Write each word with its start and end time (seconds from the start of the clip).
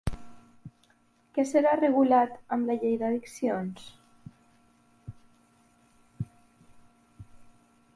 Què 1.37 1.45
serà 1.49 1.73
regulat 1.81 2.39
amb 2.57 2.71
la 2.71 2.77
llei 2.85 2.97
d'addiccions? 3.03 3.87